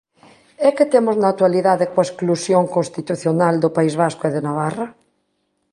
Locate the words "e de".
4.25-4.41